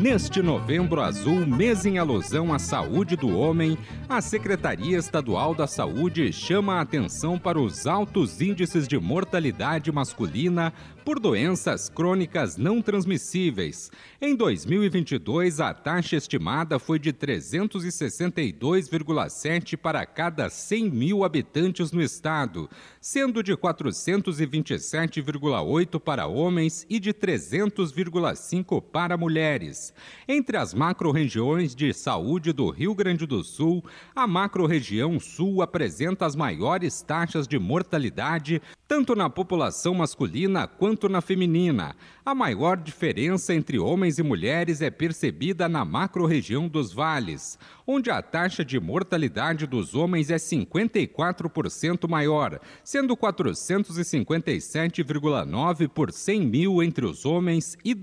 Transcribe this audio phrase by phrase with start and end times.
[0.00, 3.76] Neste Novembro Azul, mês em alusão à saúde do homem,
[4.08, 10.72] a Secretaria Estadual da Saúde chama a atenção para os altos índices de mortalidade masculina
[11.04, 13.90] por doenças crônicas não transmissíveis.
[14.20, 22.70] Em 2022, a taxa estimada foi de 362,7 para cada 100 mil habitantes no estado,
[23.00, 29.87] sendo de 427,8 para homens e de 300,5 para mulheres.
[30.26, 36.36] Entre as macro-regiões de saúde do Rio Grande do Sul, a macro-região sul apresenta as
[36.36, 41.94] maiores taxas de mortalidade, tanto na população masculina quanto na feminina.
[42.24, 48.20] A maior diferença entre homens e mulheres é percebida na macro-região dos vales, onde a
[48.20, 57.24] taxa de mortalidade dos homens é 54% maior, sendo 457,9 por 100 mil entre os
[57.24, 57.94] homens e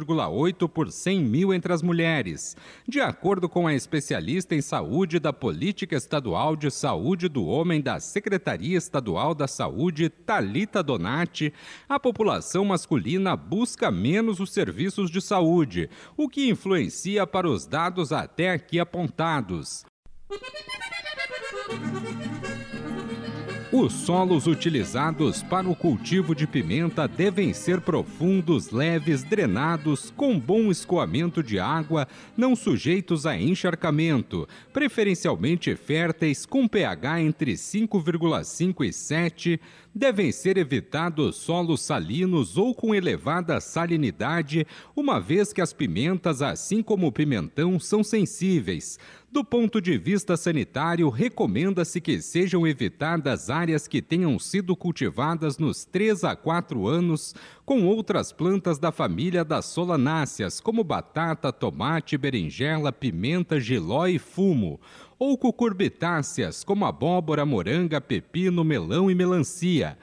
[0.00, 2.56] 296,8 por 100 mil entre as mulheres,
[2.88, 8.00] de acordo com a especialista em saúde da Política Estadual de Saúde do Homem da
[8.00, 11.52] Secretaria Estadual da Saúde, Talita Donati,
[11.88, 18.12] a população masculina busca menos os serviços de saúde, o que influencia para os dados
[18.12, 19.84] até aqui apontados.
[23.76, 30.70] Os solos utilizados para o cultivo de pimenta devem ser profundos, leves, drenados, com bom
[30.70, 39.60] escoamento de água, não sujeitos a encharcamento, preferencialmente férteis com pH entre 5,5 e 7.
[39.92, 46.80] Devem ser evitados solos salinos ou com elevada salinidade, uma vez que as pimentas, assim
[46.80, 49.00] como o pimentão, são sensíveis.
[49.34, 55.84] Do ponto de vista sanitário, recomenda-se que sejam evitadas áreas que tenham sido cultivadas nos
[55.84, 62.92] 3 a 4 anos com outras plantas da família das solanáceas, como batata, tomate, berinjela,
[62.92, 64.78] pimenta, giló e fumo,
[65.18, 69.96] ou cucurbitáceas, como abóbora, moranga, pepino, melão e melancia.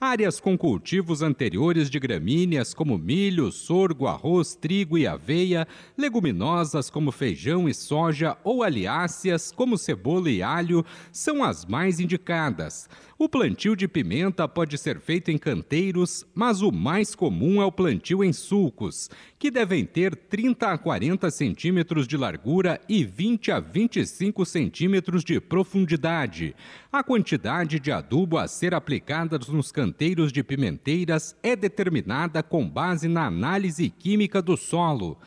[0.00, 5.66] Áreas com cultivos anteriores de gramíneas como milho, sorgo, arroz, trigo e aveia,
[5.96, 12.88] leguminosas como feijão e soja ou aliáceas como cebola e alho são as mais indicadas.
[13.18, 17.72] O plantio de pimenta pode ser feito em canteiros, mas o mais comum é o
[17.72, 23.58] plantio em sulcos, que devem ter 30 a 40 centímetros de largura e 20 a
[23.58, 26.54] 25 centímetros de profundidade.
[26.92, 29.87] A quantidade de adubo a ser aplicada nos canteiros
[30.32, 35.18] de pimenteiras é determinada com base na análise química do solo.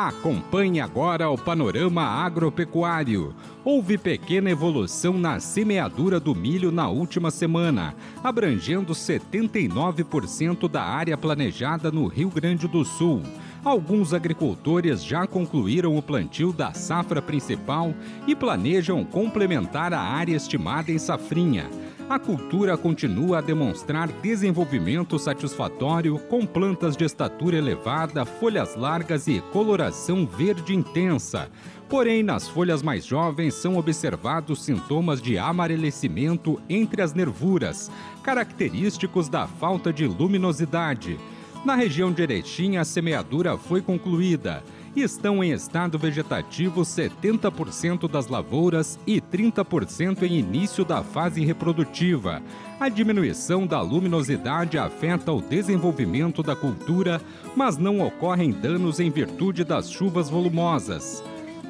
[0.00, 3.34] Acompanhe agora o panorama agropecuário.
[3.64, 11.90] Houve pequena evolução na semeadura do milho na última semana, abrangendo 79% da área planejada
[11.90, 13.22] no Rio Grande do Sul.
[13.68, 17.92] Alguns agricultores já concluíram o plantio da safra principal
[18.26, 21.68] e planejam complementar a área estimada em safrinha
[22.08, 29.42] a cultura continua a demonstrar desenvolvimento satisfatório com plantas de estatura elevada, folhas largas e
[29.52, 31.50] coloração verde intensa.
[31.86, 37.90] Porém, nas folhas mais jovens são observados sintomas de amarelecimento entre as nervuras,
[38.22, 41.18] característicos da falta de luminosidade.
[41.64, 44.62] Na região de Erechim, a semeadura foi concluída
[45.02, 52.42] estão em estado vegetativo 70% das lavouras e 30% em início da fase reprodutiva.
[52.78, 57.20] A diminuição da luminosidade afeta o desenvolvimento da cultura,
[57.56, 61.22] mas não ocorrem danos em virtude das chuvas volumosas.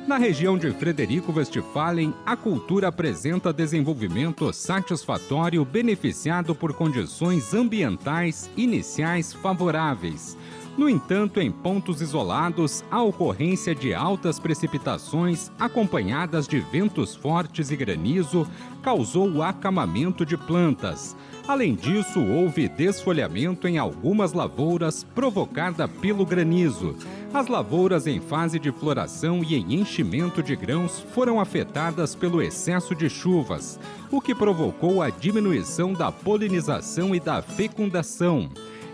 [0.09, 9.35] Na região de Frederico Westphalen, a cultura apresenta desenvolvimento satisfatório beneficiado por condições ambientais iniciais
[9.35, 10.35] favoráveis.
[10.79, 17.77] No entanto, em pontos isolados, a ocorrência de altas precipitações acompanhadas de ventos fortes e
[17.77, 18.47] granizo
[18.81, 21.17] causou o acamamento de plantas.
[21.49, 26.95] Além disso, houve desfolhamento em algumas lavouras provocada pelo granizo.
[27.35, 32.95] As lavouras em fase de floração e em enchimento de grãos foram afetadas pelo excesso
[32.95, 33.81] de chuvas,
[34.13, 38.49] o que provocou a diminuição da polinização e da fecundação.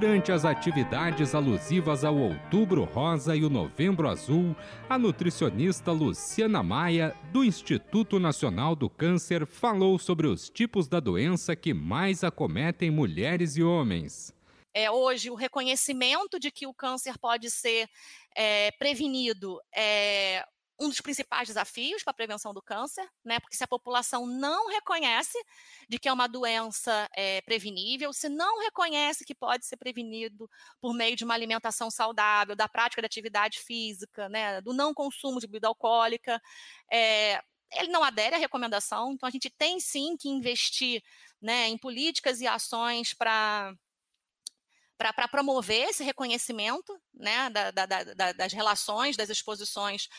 [0.00, 4.56] Durante as atividades alusivas ao Outubro Rosa e o Novembro Azul,
[4.88, 11.54] a nutricionista Luciana Maia, do Instituto Nacional do Câncer, falou sobre os tipos da doença
[11.54, 14.34] que mais acometem mulheres e homens.
[14.72, 17.86] É, hoje, o reconhecimento de que o câncer pode ser
[18.34, 20.46] é, prevenido é
[20.80, 23.38] um dos principais desafios para a prevenção do câncer, né?
[23.38, 25.38] Porque se a população não reconhece
[25.88, 30.48] de que é uma doença é, prevenível, se não reconhece que pode ser prevenido
[30.80, 34.62] por meio de uma alimentação saudável, da prática de atividade física, né?
[34.62, 36.40] Do não consumo de bebida alcoólica,
[36.90, 37.42] é,
[37.74, 39.12] ele não adere à recomendação.
[39.12, 41.02] Então a gente tem sim que investir,
[41.42, 41.68] né?
[41.68, 43.74] Em políticas e ações para
[45.14, 50.10] para promover esse reconhecimento né, da, da, da, das relações, das exposições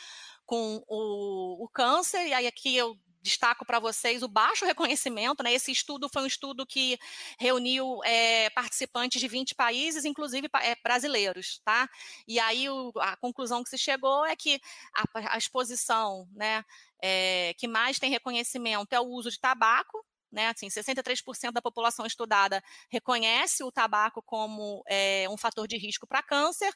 [0.52, 5.54] com o, o câncer, e aí aqui eu destaco para vocês o baixo reconhecimento, né?
[5.54, 7.00] Esse estudo foi um estudo que
[7.40, 11.90] reuniu é, participantes de 20 países, inclusive é, brasileiros, tá?
[12.28, 14.60] E aí o, a conclusão que se chegou é que
[14.94, 16.66] a, a exposição, né,
[17.02, 22.06] é, que mais tem reconhecimento é o uso de tabaco, né, assim, 63% da população
[22.06, 26.72] estudada reconhece o tabaco como é, um fator de risco para câncer.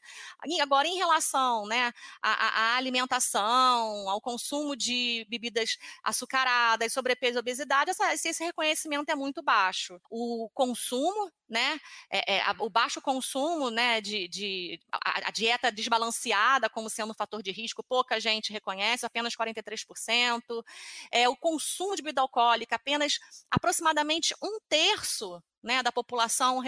[0.46, 1.92] E agora, em relação né,
[2.22, 9.16] à, à, alimentação, ao consumo de bebidas açucaradas, sobrepeso e obesidade, essa, esse reconhecimento é
[9.16, 10.00] muito baixo.
[10.10, 11.80] O consumo né?
[12.10, 17.12] É, é, a, o baixo consumo, né, de, de a, a, dieta desbalanceada como sendo
[17.12, 20.64] um fator de risco, pouca gente reconhece, apenas 43%.
[21.12, 23.20] É, o consumo de bebida alcoólica, apenas
[23.52, 26.62] aproximadamente um terço né, da população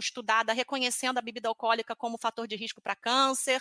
[0.00, 3.60] estudada reconhecendo a bebida alcoólica como fator de risco para câncer.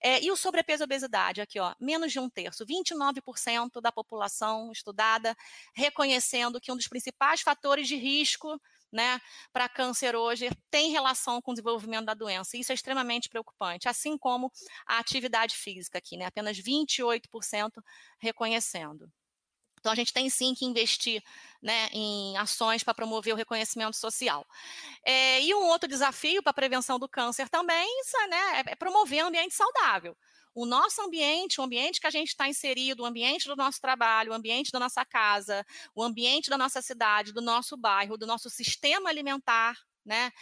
[0.00, 4.70] É, e o sobrepeso e obesidade, aqui, ó, menos de um terço, 29% da população
[4.70, 5.34] estudada
[5.74, 8.60] reconhecendo que um dos principais fatores de risco
[8.92, 9.20] né,
[9.52, 12.56] para câncer hoje tem relação com o desenvolvimento da doença.
[12.56, 14.50] Isso é extremamente preocupante, assim como
[14.86, 17.82] a atividade física aqui, né, apenas 28%
[18.18, 19.10] reconhecendo.
[19.86, 21.22] Então, a gente tem sim que investir
[21.62, 24.44] né, em ações para promover o reconhecimento social.
[25.04, 27.88] É, e um outro desafio para a prevenção do câncer também
[28.28, 30.16] né, é promover um ambiente saudável
[30.56, 34.32] o nosso ambiente, o ambiente que a gente está inserido, o ambiente do nosso trabalho,
[34.32, 38.48] o ambiente da nossa casa, o ambiente da nossa cidade, do nosso bairro, do nosso
[38.48, 40.32] sistema alimentar, né?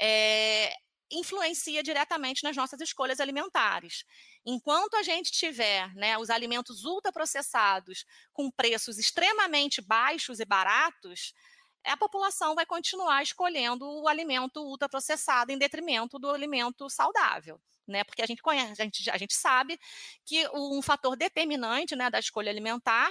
[0.00, 0.72] É,
[1.10, 4.04] influencia diretamente nas nossas escolhas alimentares.
[4.50, 11.34] Enquanto a gente tiver né, os alimentos ultraprocessados com preços extremamente baixos e baratos,
[11.84, 18.04] a população vai continuar escolhendo o alimento ultraprocessado em detrimento do alimento saudável né?
[18.04, 19.78] Porque a gente conhece, a gente, a gente sabe
[20.24, 23.10] que um fator determinante né, da escolha alimentar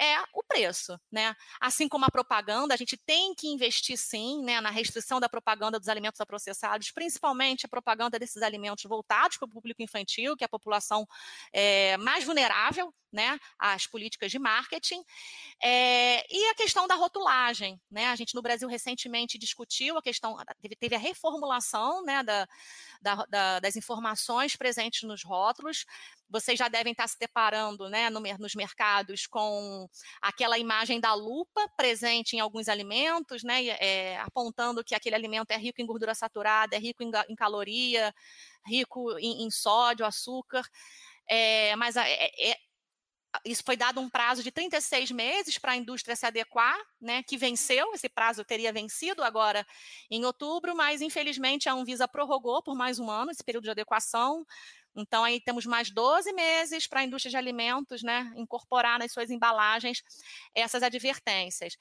[0.00, 1.34] é o preço, né?
[1.60, 5.78] Assim como a propaganda, a gente tem que investir sim né, na restrição da propaganda
[5.78, 10.46] dos alimentos processados, principalmente a propaganda desses alimentos voltados para o público infantil, que é
[10.46, 11.06] a população
[11.52, 15.02] é, mais vulnerável né, às políticas de marketing.
[15.62, 18.06] É, e a questão da rotulagem, né?
[18.08, 22.48] A gente no Brasil recentemente discutiu a questão, teve, teve a reformulação né, da,
[23.00, 23.76] da, da, das
[24.08, 25.84] informações presentes nos rótulos.
[26.30, 29.88] Vocês já devem estar se deparando né, no, nos mercados com
[30.20, 35.56] aquela imagem da lupa presente em alguns alimentos, né, é, apontando que aquele alimento é
[35.56, 38.14] rico em gordura saturada, é rico em, em caloria,
[38.66, 40.62] rico em, em sódio, açúcar.
[41.30, 42.56] É, mas é, é,
[43.44, 47.36] isso foi dado um prazo de 36 meses para a indústria se adequar, né, que
[47.36, 49.66] venceu, esse prazo teria vencido agora
[50.10, 54.46] em outubro, mas infelizmente a Anvisa prorrogou por mais um ano esse período de adequação.
[54.96, 59.30] Então aí temos mais 12 meses para a indústria de alimentos, né, incorporar nas suas
[59.30, 60.02] embalagens
[60.54, 61.76] essas advertências.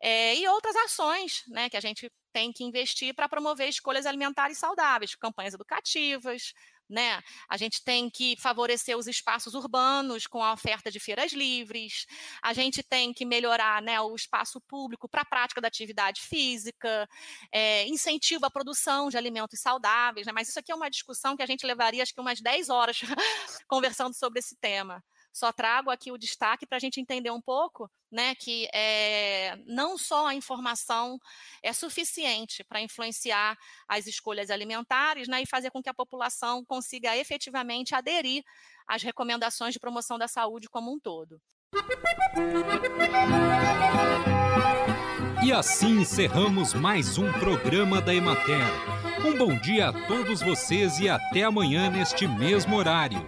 [0.00, 4.58] É, e outras ações né, que a gente tem que investir para promover escolhas alimentares
[4.58, 6.52] saudáveis, campanhas educativas,
[6.88, 7.20] né?
[7.48, 12.06] A gente tem que favorecer os espaços urbanos com a oferta de feiras livres,
[12.42, 17.08] a gente tem que melhorar né, o espaço público para a prática da atividade física,
[17.52, 20.32] é, incentivo à produção de alimentos saudáveis, né?
[20.32, 23.00] mas isso aqui é uma discussão que a gente levaria acho que umas 10 horas
[23.68, 25.02] conversando sobre esse tema
[25.36, 29.98] só trago aqui o destaque para a gente entender um pouco né, que é, não
[29.98, 31.18] só a informação
[31.62, 33.54] é suficiente para influenciar
[33.86, 38.42] as escolhas alimentares né, e fazer com que a população consiga efetivamente aderir
[38.88, 41.38] às recomendações de promoção da saúde como um todo.
[45.44, 48.64] E assim encerramos mais um programa da Emater.
[49.22, 53.26] Um bom dia a todos vocês e até amanhã neste mesmo horário.